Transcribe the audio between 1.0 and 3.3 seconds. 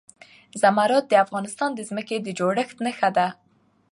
د افغانستان د ځمکې د جوړښت نښه ده.